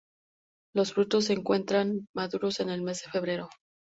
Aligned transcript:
Los 0.73 0.93
frutos 0.93 1.25
se 1.25 1.33
encuentran 1.33 2.07
maduros 2.15 2.59
en 2.59 2.69
el 2.69 2.81
mes 2.81 3.03
de 3.05 3.11
febrero. 3.11 3.49